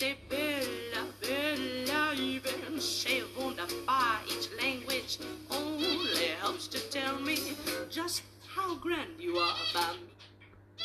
[0.00, 4.20] say Bella, Bella, even say wunderbar.
[4.32, 5.18] Each language
[5.50, 7.36] only helps to tell me
[7.90, 10.08] just how grand you are by me.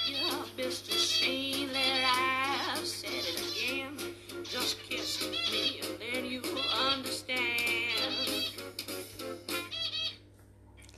[0.05, 0.91] Yeah, Mr.
[0.91, 3.95] Shane, that I've said it again.
[4.44, 6.44] Just kiss me and then you'll
[6.91, 8.52] understand.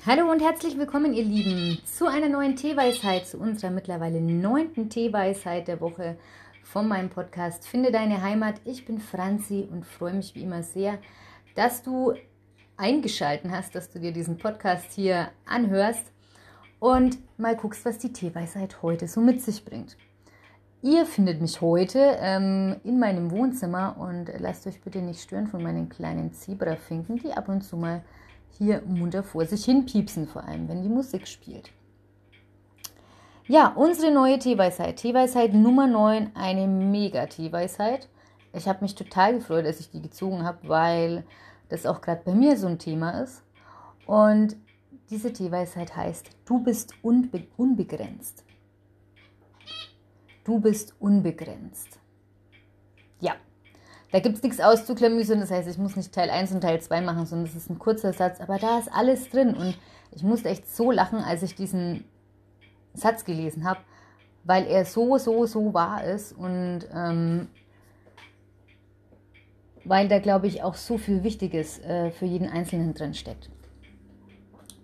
[0.07, 5.67] Hallo und herzlich willkommen, ihr Lieben, zu einer neuen Teeweisheit, zu unserer mittlerweile neunten Teeweisheit
[5.67, 6.17] der Woche
[6.71, 8.55] von meinem Podcast Finde deine Heimat.
[8.65, 10.99] Ich bin Franzi und freue mich wie immer sehr,
[11.55, 12.13] dass du
[12.75, 16.11] eingeschalten hast, dass du dir diesen Podcast hier anhörst
[16.79, 19.95] und mal guckst, was die Teeweisheit heute so mit sich bringt.
[20.81, 25.63] Ihr findet mich heute ähm, in meinem Wohnzimmer und lasst euch bitte nicht stören von
[25.63, 28.03] meinen kleinen Zebrafinken, die ab und zu mal
[28.57, 31.71] hier munter vor sich hin piepsen, vor allem wenn die Musik spielt.
[33.49, 34.97] Ja, unsere neue Teeweisheit.
[34.97, 38.09] Teeweisheit Nummer 9, eine Mega-Teeweisheit.
[38.51, 41.23] Ich habe mich total gefreut, dass ich die gezogen habe, weil
[41.69, 43.43] das auch gerade bei mir so ein Thema ist.
[44.05, 44.57] Und
[45.09, 48.43] diese Teeweisheit heißt, du bist unbe unbegrenzt.
[50.43, 51.99] Du bist unbegrenzt.
[53.21, 53.35] Ja,
[54.11, 56.99] da gibt es nichts auszuklamüsern, das heißt, ich muss nicht Teil 1 und Teil 2
[56.99, 59.53] machen, sondern es ist ein kurzer Satz, aber da ist alles drin.
[59.53, 59.77] Und
[60.11, 62.03] ich musste echt so lachen, als ich diesen
[62.97, 63.79] Satz gelesen habe,
[64.43, 67.47] weil er so, so, so wahr ist und ähm,
[69.83, 73.49] weil da, glaube ich, auch so viel Wichtiges äh, für jeden Einzelnen drin steckt.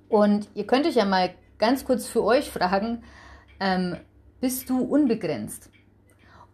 [0.08, 3.04] Und ihr könnt euch ja mal ganz kurz für euch fragen,
[3.60, 3.98] ähm,
[4.40, 5.70] bist du unbegrenzt?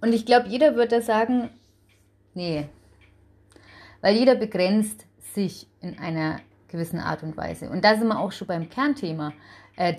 [0.02, 1.50] Und ich glaube, jeder wird da sagen,
[2.34, 2.70] nee,
[4.02, 7.70] weil jeder begrenzt sich in einer gewissen Art und Weise.
[7.70, 9.34] Und da sind wir auch schon beim Kernthema.
[9.76, 9.96] Äh,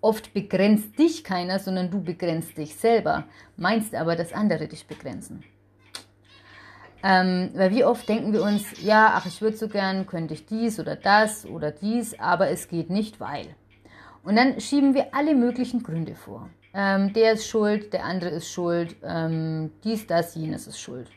[0.00, 3.24] Oft begrenzt dich keiner, sondern du begrenzt dich selber,
[3.56, 5.42] meinst aber, dass andere dich begrenzen.
[7.02, 10.46] Ähm, weil wie oft denken wir uns, ja, ach, ich würde so gern, könnte ich
[10.46, 13.54] dies oder das oder dies, aber es geht nicht, weil.
[14.24, 16.50] Und dann schieben wir alle möglichen Gründe vor.
[16.74, 21.08] Ähm, der ist schuld, der andere ist schuld, ähm, dies, das, jenes ist schuld.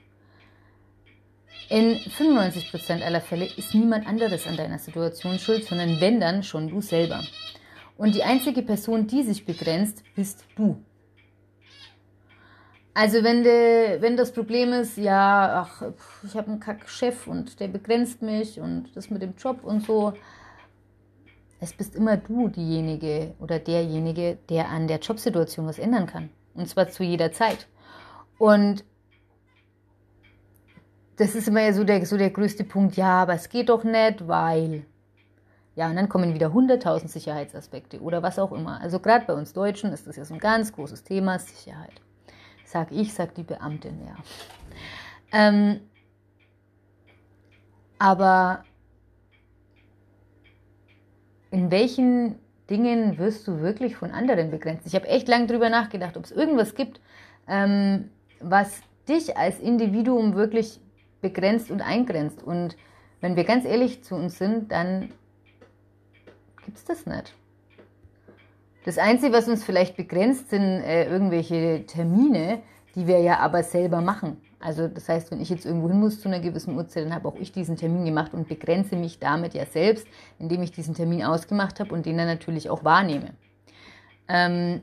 [1.70, 6.68] In 95% aller Fälle ist niemand anderes an deiner Situation schuld, sondern wenn dann schon
[6.68, 7.24] du selber.
[8.02, 10.84] Und die einzige Person, die sich begrenzt, bist du.
[12.96, 15.84] Also wenn, de, wenn das Problem ist, ja, ach,
[16.26, 20.14] ich habe einen Kack-Chef und der begrenzt mich und das mit dem Job und so,
[21.60, 26.32] es bist immer du diejenige oder derjenige, der an der Jobsituation was ändern kann.
[26.56, 27.68] Und zwar zu jeder Zeit.
[28.40, 28.84] Und
[31.18, 34.28] das ist immer so der, so der größte Punkt, ja, aber es geht doch nicht,
[34.28, 34.88] weil.
[35.76, 38.82] Ja, und dann kommen wieder 100.000 Sicherheitsaspekte oder was auch immer.
[38.82, 42.02] Also gerade bei uns Deutschen ist das ja so ein ganz großes Thema, Sicherheit.
[42.66, 44.16] Sag ich, sagt die Beamtin, ja.
[45.32, 45.80] Ähm,
[48.00, 48.64] aber
[51.52, 52.40] in welchen
[52.70, 54.88] Dingen wirst du wirklich von anderen begrenzt?
[54.88, 57.00] Ich habe echt lange drüber nachgedacht, ob es irgendwas gibt,
[57.48, 58.10] ähm,
[58.40, 60.80] was dich als Individuum wirklich
[61.22, 62.44] begrenzt und eingrenzt.
[62.44, 62.76] Und
[63.20, 65.14] wenn wir ganz ehrlich zu uns sind, dann
[66.66, 67.34] gibt es das nicht.
[68.84, 72.62] Das Einzige, was uns vielleicht begrenzt, sind äh, irgendwelche Termine,
[72.96, 74.38] die wir ja aber selber machen.
[74.60, 77.28] Also das heißt, wenn ich jetzt irgendwo hin muss zu einer gewissen Uhrzeit, dann habe
[77.28, 80.08] auch ich diesen Termin gemacht und begrenze mich damit ja selbst,
[80.40, 83.32] indem ich diesen Termin ausgemacht habe und den dann natürlich auch wahrnehme.
[84.28, 84.82] Ähm,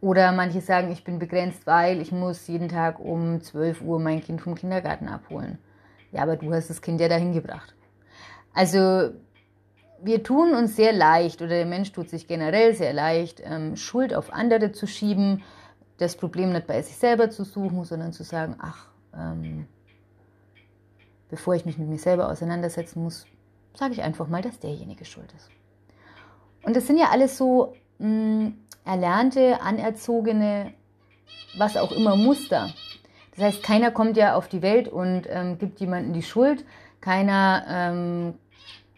[0.00, 4.22] oder manche sagen, ich bin begrenzt, weil ich muss jeden Tag um 12 Uhr mein
[4.22, 5.58] Kind vom Kindergarten abholen.
[6.12, 7.74] Ja, aber du hast das Kind ja dahin gebracht.
[8.52, 9.10] Also
[10.04, 14.14] wir tun uns sehr leicht, oder der Mensch tut sich generell sehr leicht, ähm, Schuld
[14.14, 15.42] auf andere zu schieben,
[15.98, 19.66] das Problem nicht bei sich selber zu suchen, sondern zu sagen, ach, ähm,
[21.30, 23.26] bevor ich mich mit mir selber auseinandersetzen muss,
[23.74, 25.48] sage ich einfach mal, dass derjenige schuld ist.
[26.62, 28.54] Und das sind ja alles so mh, mm,
[28.84, 30.72] erlernte, anerzogene,
[31.56, 32.70] was auch immer Muster.
[33.36, 36.64] Das heißt, keiner kommt ja auf die Welt und ähm, gibt jemandem die Schuld.
[37.00, 38.34] Keiner ähm,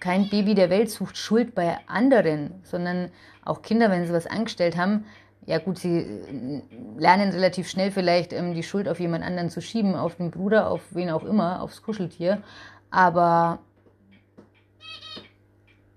[0.00, 3.10] kein Baby der Welt sucht Schuld bei anderen, sondern
[3.44, 5.04] auch Kinder, wenn sie was angestellt haben,
[5.46, 6.62] ja gut, sie äh,
[6.98, 10.70] lernen relativ schnell vielleicht ähm, die Schuld auf jemand anderen zu schieben, auf den Bruder,
[10.70, 12.43] auf wen auch immer, aufs Kuscheltier.
[12.90, 13.60] Aber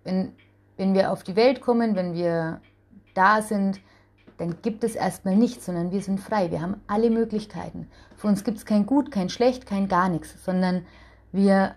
[0.03, 0.33] wenn,
[0.77, 2.61] wenn wir auf die Welt kommen, wenn wir
[3.15, 3.81] da sind,
[4.37, 6.51] dann gibt es erstmal nichts, sondern wir sind frei.
[6.51, 7.89] Wir haben alle Möglichkeiten.
[8.15, 10.85] Für uns gibt es kein Gut, kein Schlecht, kein gar nichts, sondern
[11.31, 11.75] wir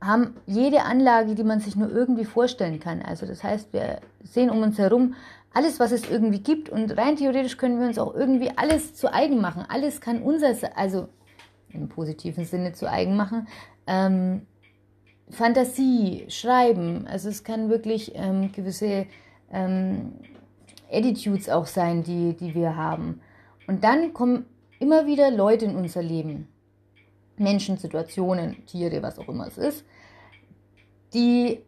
[0.00, 3.02] haben jede Anlage, die man sich nur irgendwie vorstellen kann.
[3.02, 5.14] Also das heißt, wir sehen um uns herum
[5.52, 9.12] alles, was es irgendwie gibt und rein theoretisch können wir uns auch irgendwie alles zu
[9.12, 9.64] eigen machen.
[9.68, 10.54] Alles kann unser.
[10.76, 11.08] Also
[11.72, 13.46] im positiven Sinne zu eigen machen.
[13.86, 14.42] Ähm,
[15.30, 19.06] Fantasie, Schreiben, also es kann wirklich ähm, gewisse
[19.52, 20.12] ähm,
[20.90, 23.20] Attitudes auch sein, die, die wir haben.
[23.68, 24.46] Und dann kommen
[24.80, 26.48] immer wieder Leute in unser Leben,
[27.40, 29.84] Menschen, Situationen, Tiere, was auch immer es ist,
[31.12, 31.60] die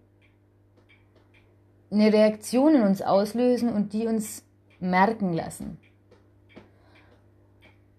[1.91, 4.45] eine Reaktion in uns auslösen und die uns
[4.81, 5.79] merken lassen.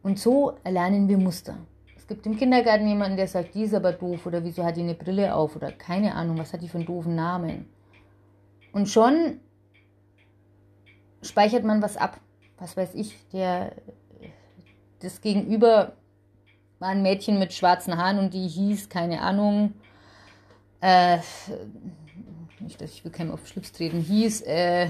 [0.02, 1.58] Und so erlernen wir Muster.
[1.96, 4.82] Es gibt im Kindergarten jemanden, der sagt, die ist aber doof oder wieso hat die
[4.82, 7.70] eine Brille auf oder keine Ahnung, was hat die für einen doofen Namen.
[8.74, 9.40] Und schon
[11.22, 12.20] speichert man was ab.
[12.58, 13.74] Was weiß ich, der
[15.00, 15.94] das Gegenüber
[16.84, 19.74] war ein Mädchen mit schwarzen Haaren und die hieß, keine Ahnung,
[20.82, 21.20] äh,
[22.60, 24.90] nicht, dass ich will keinem auf den Schlips treten, hieß äh,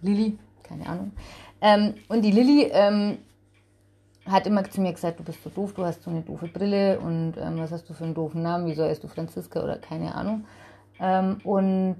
[0.00, 1.12] Lilly, keine Ahnung.
[1.60, 3.18] Ähm, und die Lilly ähm,
[4.24, 6.98] hat immer zu mir gesagt, du bist so doof, du hast so eine doofe Brille
[6.98, 10.14] und ähm, was hast du für einen doofen Namen, wieso heißt du Franziska oder keine
[10.14, 10.46] Ahnung.
[10.98, 11.98] Ähm, und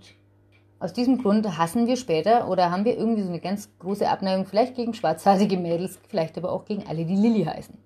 [0.81, 4.47] aus diesem Grund hassen wir später oder haben wir irgendwie so eine ganz große Abneigung,
[4.47, 7.77] vielleicht gegen schwarzhaarige Mädels, vielleicht aber auch gegen alle, die Lilly heißen.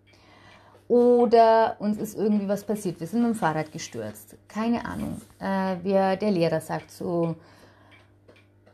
[0.88, 5.22] Oder uns ist irgendwie was passiert, wir sind mit dem Fahrrad gestürzt, keine Ahnung.
[5.40, 7.36] Äh, wir, der Lehrer sagt so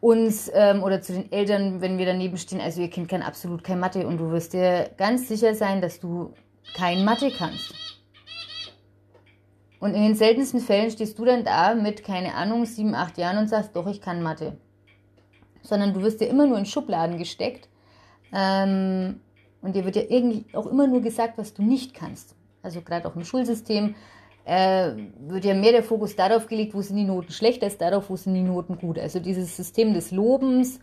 [0.00, 3.62] uns ähm, oder zu den Eltern, wenn wir daneben stehen, also ihr Kind kann absolut
[3.62, 6.32] kein Mathe und du wirst dir ganz sicher sein, dass du
[6.74, 7.74] kein Mathe kannst.
[9.80, 13.38] Und in den seltensten Fällen stehst du dann da mit, keine Ahnung, sieben, acht Jahren
[13.38, 14.56] und sagst, doch, ich kann Mathe.
[15.62, 17.68] Sondern du wirst dir immer nur in Schubladen gesteckt.
[18.32, 19.20] Ähm,
[19.62, 22.34] und dir wird ja irgendwie auch immer nur gesagt, was du nicht kannst.
[22.62, 23.94] Also gerade auch im Schulsystem
[24.44, 28.10] äh, wird ja mehr der Fokus darauf gelegt, wo sind die Noten schlecht, als darauf,
[28.10, 28.98] wo sind die Noten gut.
[28.98, 30.80] Also dieses System des Lobens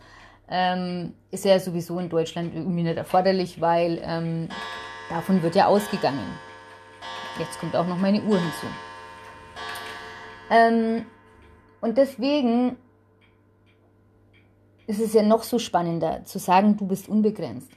[0.50, 4.50] ähm, ist ja sowieso in Deutschland irgendwie nicht erforderlich, weil ähm,
[5.10, 6.26] davon wird ja ausgegangen.
[7.38, 8.68] Jetzt kommt auch noch meine Uhr hinzu.
[10.50, 11.06] Ähm,
[11.82, 12.78] und deswegen
[14.88, 17.72] ist es ja noch so spannender zu sagen, du bist unbegrenzt.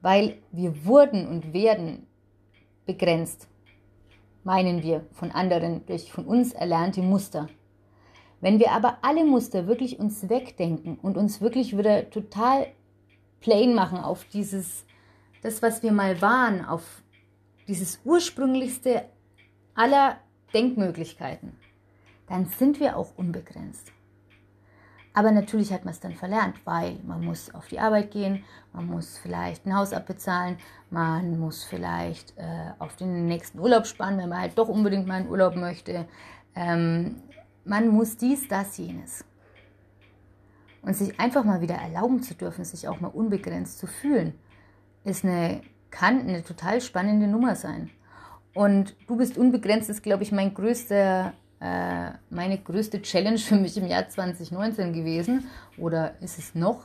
[0.00, 2.06] Weil wir wurden und werden
[2.86, 3.48] begrenzt,
[4.42, 7.48] meinen wir, von anderen durch von uns erlernte Muster.
[8.40, 12.66] Wenn wir aber alle Muster wirklich uns wegdenken und uns wirklich wieder total
[13.40, 14.84] plain machen auf dieses,
[15.42, 17.01] das, was wir mal waren, auf
[17.72, 19.06] dieses ursprünglichste
[19.74, 20.18] aller
[20.52, 21.56] Denkmöglichkeiten,
[22.28, 23.92] dann sind wir auch unbegrenzt.
[25.14, 28.86] Aber natürlich hat man es dann verlernt, weil man muss auf die Arbeit gehen, man
[28.86, 30.58] muss vielleicht ein Haus abbezahlen,
[30.90, 35.14] man muss vielleicht äh, auf den nächsten Urlaub spannen, wenn man halt doch unbedingt mal
[35.14, 36.06] einen Urlaub möchte.
[36.54, 37.22] Ähm,
[37.64, 39.24] man muss dies, das, jenes.
[40.82, 44.34] Und sich einfach mal wieder erlauben zu dürfen, sich auch mal unbegrenzt zu fühlen,
[45.04, 47.90] ist eine, kann eine total spannende Nummer sein.
[48.54, 51.32] Und du bist unbegrenzt ist, glaube ich, mein größter
[51.62, 55.46] äh, meine größte Challenge für mich im Jahr 2019 gewesen,
[55.78, 56.84] oder ist es noch,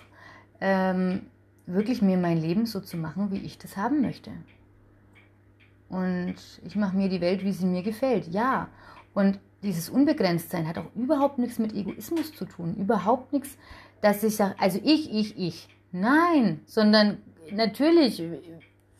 [0.62, 1.26] ähm,
[1.66, 4.32] wirklich mir mein Leben so zu machen, wie ich das haben möchte.
[5.90, 8.28] Und ich mache mir die Welt, wie sie mir gefällt.
[8.28, 8.70] Ja.
[9.16, 12.76] Und dieses Unbegrenztsein hat auch überhaupt nichts mit Egoismus zu tun.
[12.76, 13.58] Überhaupt nichts,
[14.02, 15.70] dass ich sage, also ich, ich, ich.
[15.92, 17.18] Nein, sondern
[17.52, 18.22] natürlich,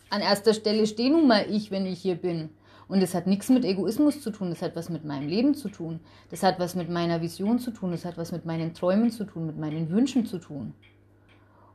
[0.10, 2.50] an erster Stelle stehe nun mal ich, wenn ich hier bin.
[2.88, 5.68] Und es hat nichts mit Egoismus zu tun, das hat was mit meinem Leben zu
[5.68, 6.00] tun,
[6.30, 9.26] das hat was mit meiner Vision zu tun, das hat was mit meinen Träumen zu
[9.26, 10.74] tun, mit meinen Wünschen zu tun.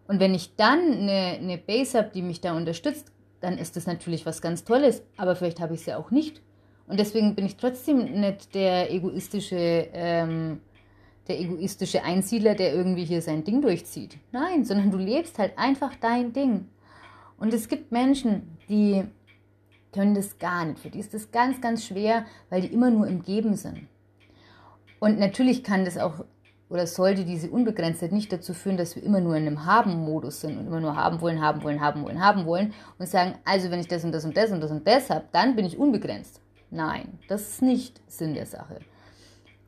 [0.08, 3.86] Und wenn ich dann eine, eine Base habe, die mich da unterstützt, dann ist das
[3.86, 6.40] natürlich was ganz Tolles, aber vielleicht habe ich es ja auch nicht.
[6.86, 10.60] Und deswegen bin ich trotzdem nicht der egoistische, ähm,
[11.28, 14.16] der egoistische Einsiedler, der irgendwie hier sein Ding durchzieht.
[14.32, 16.68] Nein, sondern du lebst halt einfach dein Ding.
[17.42, 19.02] Und es gibt Menschen, die
[19.92, 20.78] können das gar nicht.
[20.78, 23.88] Für die ist das ganz, ganz schwer, weil die immer nur im Geben sind.
[25.00, 26.24] Und natürlich kann das auch
[26.70, 30.56] oder sollte diese Unbegrenztheit nicht dazu führen, dass wir immer nur in einem Haben-Modus sind
[30.56, 33.80] und immer nur haben wollen, haben wollen, haben wollen, haben wollen und sagen, also wenn
[33.80, 36.40] ich das und das und das und das und das habe, dann bin ich unbegrenzt.
[36.70, 38.78] Nein, das ist nicht Sinn der Sache.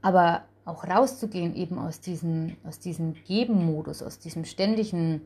[0.01, 5.23] Aber auch rauszugehen eben aus diesem, aus diesem Geben-Modus, aus diesem ständigen,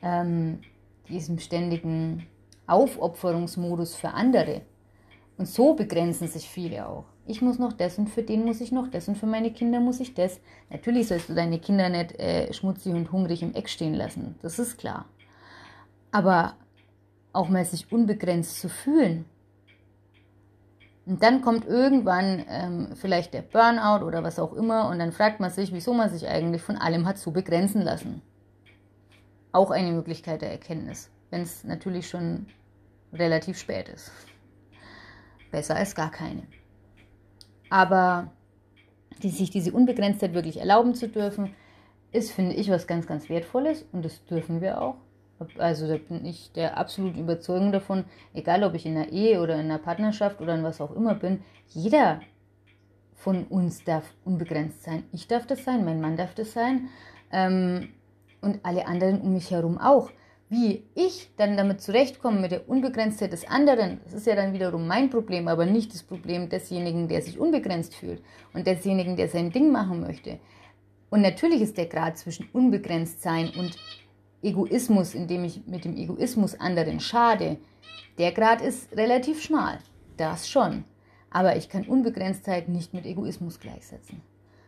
[0.00, 0.60] ähm,
[1.08, 2.26] diesem ständigen
[2.66, 4.62] Aufopferungsmodus für andere.
[5.36, 7.04] Und so begrenzen sich viele auch.
[7.26, 9.80] Ich muss noch das und für den muss ich noch das und für meine Kinder
[9.80, 10.40] muss ich das.
[10.70, 14.58] Natürlich sollst du deine Kinder nicht äh, schmutzig und hungrig im Eck stehen lassen, das
[14.58, 15.06] ist klar.
[16.12, 16.54] Aber
[17.32, 19.24] auch mal sich unbegrenzt zu fühlen.
[21.06, 25.40] Und dann kommt irgendwann ähm, vielleicht der Burnout oder was auch immer und dann fragt
[25.40, 28.22] man sich, wieso man sich eigentlich von allem hat so begrenzen lassen.
[29.54, 32.46] Auch eine Möglichkeit der Erkenntnis wenn es natürlich schon
[33.12, 34.12] relativ spät ist.
[35.50, 36.44] Besser als gar keine.
[37.70, 38.30] Aber
[39.20, 41.52] die, sich diese Unbegrenztheit wirklich erlauben zu dürfen,
[42.12, 44.94] ist, finde ich, was ganz, ganz Wertvolles und das dürfen wir auch.
[45.58, 49.54] Also da bin ich der absoluten Überzeugung davon, egal ob ich in einer Ehe oder
[49.54, 52.20] in einer Partnerschaft oder in was auch immer bin, jeder
[53.16, 55.02] von uns darf unbegrenzt sein.
[55.10, 56.90] Ich darf das sein, mein Mann darf das sein
[57.32, 57.88] ähm,
[58.44, 60.10] und alle anderen um mich herum auch.
[60.50, 64.86] Wie ich dann damit zurechtkomme mit der Unbegrenztheit des anderen, das ist ja dann wiederum
[64.86, 68.22] mein Problem, aber nicht das Problem desjenigen, der sich unbegrenzt fühlt
[68.52, 70.38] und desjenigen, der sein Ding machen möchte.
[71.10, 73.76] Und natürlich ist der Grad zwischen unbegrenzt sein und
[74.42, 77.56] Egoismus, indem ich mit dem Egoismus anderen schade,
[78.18, 79.78] der Grad ist relativ schmal.
[80.16, 80.84] Das schon.
[81.30, 84.22] Aber ich kann Unbegrenztheit nicht mit Egoismus gleichsetzen.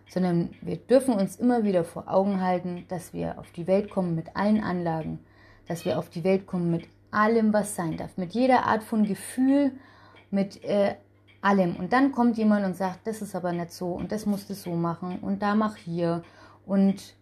[0.09, 4.15] Sondern wir dürfen uns immer wieder vor Augen halten, dass wir auf die Welt kommen
[4.15, 5.19] mit allen Anlagen,
[5.67, 9.05] dass wir auf die Welt kommen mit allem, was sein darf, mit jeder Art von
[9.05, 9.73] Gefühl,
[10.31, 10.97] mit äh,
[11.41, 11.77] allem.
[11.77, 14.55] Und dann kommt jemand und sagt, das ist aber nicht so und das musst du
[14.55, 16.23] so machen und da mach hier
[16.67, 17.15] und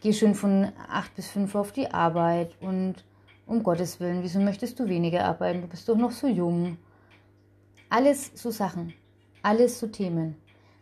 [0.00, 3.04] geh schön von 8 bis 5 auf die Arbeit und
[3.46, 5.60] um Gottes Willen, wieso möchtest du weniger arbeiten?
[5.62, 6.78] Du bist doch noch so jung.
[7.88, 8.92] Alles so Sachen,
[9.42, 10.34] alles so Themen.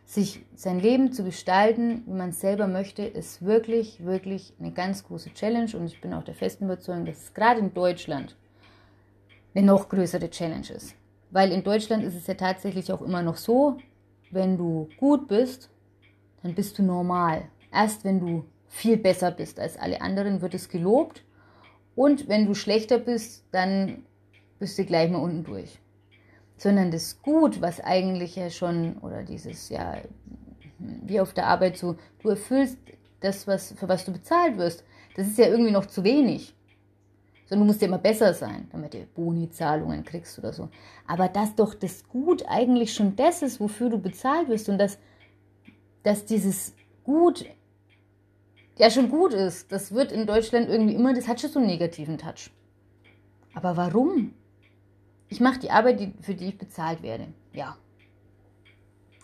[0.05, 5.03] Sich sein Leben zu gestalten, wie man es selber möchte, ist wirklich, wirklich eine ganz
[5.03, 8.35] große Challenge und ich bin auch der festen Überzeugung, dass es gerade in Deutschland
[9.55, 10.93] eine noch größere Challenge ist.
[11.31, 13.77] Weil in Deutschland ist es ja tatsächlich auch immer noch so,
[14.29, 15.69] wenn du gut bist,
[16.43, 17.49] dann bist du normal.
[17.73, 21.23] Erst wenn du viel besser bist als alle anderen, wird es gelobt.
[21.95, 24.03] Und wenn du schlechter bist, dann
[24.59, 25.79] bist du gleich mal unten durch.
[26.57, 29.97] Sondern das Gut, was eigentlich ja schon, oder dieses, ja,
[30.79, 32.77] wie auf der Arbeit so, du erfüllst
[33.19, 34.83] das, was, für was du bezahlt wirst,
[35.15, 36.53] das ist ja irgendwie noch zu wenig.
[37.47, 40.69] Sondern du musst ja immer besser sein, damit du Boni-Zahlungen kriegst oder so.
[41.07, 44.97] Aber dass doch das Gut eigentlich schon das ist, wofür du bezahlt wirst und dass,
[46.03, 47.45] dass dieses Gut
[48.77, 49.71] ja schon gut ist.
[49.71, 52.51] Das wird in Deutschland irgendwie immer, das hat schon so einen negativen Touch.
[53.53, 54.33] Aber warum?
[55.29, 57.27] Ich mache die Arbeit, die, für die ich bezahlt werde.
[57.53, 57.77] Ja.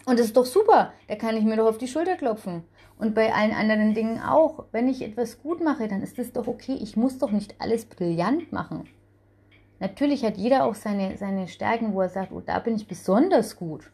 [0.06, 0.94] Und das ist doch super.
[1.08, 2.64] Da kann ich mir doch auf die Schulter klopfen.
[2.98, 4.66] Und bei allen anderen Dingen auch.
[4.72, 6.74] Wenn ich etwas gut mache, dann ist das doch okay.
[6.74, 8.88] Ich muss doch nicht alles brillant machen.
[9.80, 13.56] Natürlich hat jeder auch seine, seine Stärken, wo er sagt, oh, da bin ich besonders
[13.56, 13.92] gut.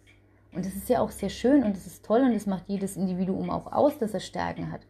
[0.54, 2.98] Und das ist ja auch sehr schön und das ist toll und das macht jedes
[2.98, 4.82] Individuum auch aus, dass er Stärken hat.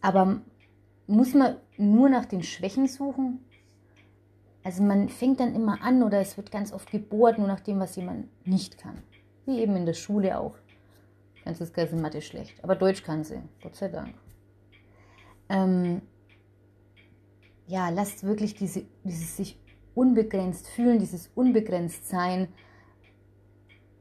[0.00, 0.40] Aber
[1.06, 3.44] muss man nur nach den Schwächen suchen?
[4.64, 7.78] Also man fängt dann immer an oder es wird ganz oft gebohrt, nur nach dem,
[7.78, 9.02] was jemand nicht kann.
[9.44, 10.56] Wie eben in der Schule auch.
[11.42, 14.14] Franziska ist in Mathe schlecht, aber Deutsch kann sie, Gott sei Dank.
[15.50, 16.00] Ähm,
[17.66, 19.60] ja, lasst wirklich diese, dieses sich
[19.94, 22.48] unbegrenzt fühlen, dieses unbegrenzt sein,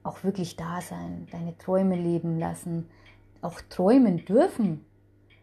[0.04, 2.90] auch wirklich da sein, deine Träume leben lassen,
[3.42, 4.86] auch träumen dürfen.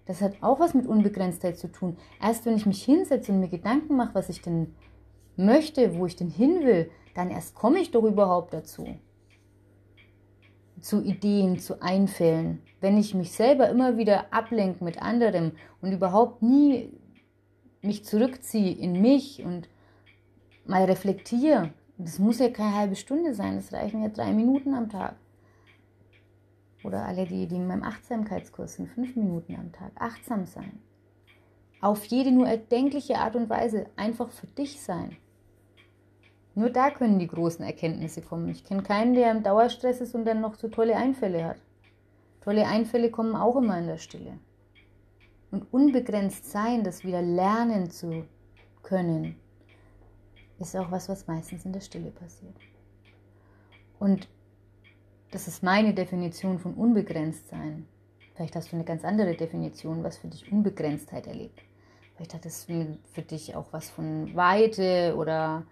[0.07, 1.99] Das hat auch was mit Unbegrenztheit zu tun.
[2.21, 4.75] Erst wenn ich mich hinsetze und mir Gedanken mache, was ich denn
[5.37, 8.87] möchte, wo ich denn hin will, dann erst komme ich doch überhaupt dazu.
[10.81, 12.63] Zu Ideen, zu Einfällen.
[12.81, 16.93] Wenn ich mich selber immer wieder ablenke mit anderem und überhaupt nie
[17.83, 19.69] mich zurückziehe in mich und
[20.65, 24.89] mal reflektiere, das muss ja keine halbe Stunde sein, das reichen ja drei Minuten am
[24.89, 25.17] Tag.
[26.83, 29.93] Oder alle, die, die in meinem Achtsamkeitskurs sind, fünf Minuten am Tag.
[29.97, 30.81] Achtsam sein.
[31.81, 35.17] Auf jede nur erdenkliche Art und Weise einfach für dich sein.
[36.55, 38.49] Nur da können die großen Erkenntnisse kommen.
[38.49, 41.57] Ich kenne keinen, der im Dauerstress ist und dann noch so tolle Einfälle hat.
[42.43, 44.39] Tolle Einfälle kommen auch immer in der Stille.
[45.51, 48.25] Und unbegrenzt sein, das wieder lernen zu
[48.83, 49.37] können,
[50.59, 52.55] ist auch was, was meistens in der Stille passiert.
[53.99, 54.29] Und
[55.31, 57.87] das ist meine Definition von unbegrenzt sein.
[58.35, 61.61] Vielleicht hast du eine ganz andere Definition, was für dich Unbegrenztheit erlebt.
[62.21, 62.67] Vielleicht hat es
[63.15, 65.65] für dich auch was von Weite oder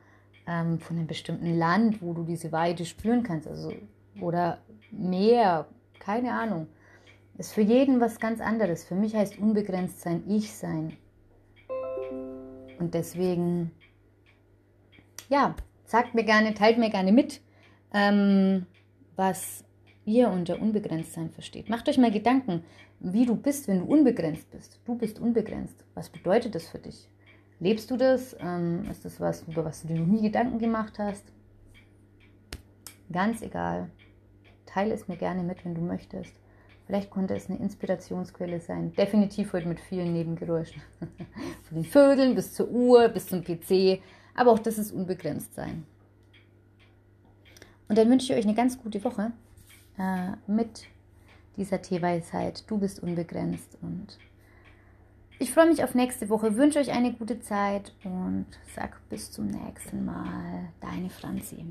[0.47, 3.47] ähm, von einem bestimmten Land, wo du diese Weite spüren kannst.
[3.47, 3.75] Also,
[4.23, 4.57] oder
[4.91, 5.67] Meer,
[5.99, 6.67] keine Ahnung.
[7.37, 8.83] Ist für jeden was ganz anderes.
[8.83, 10.97] Für mich heißt unbegrenzt sein Ich sein.
[12.79, 13.71] Und deswegen,
[15.29, 17.43] ja, sagt mir gerne, teilt mir gerne mit.
[17.93, 18.65] Ähm,
[19.17, 19.65] was
[20.09, 21.69] ihr unter Unbegrenztsein versteht.
[21.69, 22.65] Macht euch mal Gedanken,
[22.99, 24.81] wie du bist, wenn du unbegrenzt bist.
[24.87, 25.85] Du bist unbegrenzt.
[25.95, 27.09] Was bedeutet das für dich?
[27.61, 28.35] Lebst du das?
[28.41, 31.25] Ähm, ist das was, über was du dir noch nie Gedanken gemacht hast?
[33.13, 33.91] Ganz egal.
[34.65, 36.33] Teile es mir gerne mit, wenn du möchtest.
[36.87, 38.95] Vielleicht konnte es eine Inspirationsquelle sein.
[38.95, 40.81] Definitiv heute mit vielen Nebengeräuschen.
[41.65, 44.01] Von den Vögeln bis zur Uhr, bis zum PC.
[44.35, 45.85] Aber auch das ist unbegrenzt sein.
[47.89, 49.33] Und dann wünsche ich euch eine ganz gute Woche
[49.99, 50.87] äh, mit
[51.57, 52.65] dieser Teeweisheit.
[52.71, 54.19] Du bist unbegrenzt und
[55.41, 59.47] ich freue mich auf nächste Woche, wünsche euch eine gute Zeit und sag bis zum
[59.47, 60.69] nächsten Mal.
[60.81, 61.65] Deine Franzi.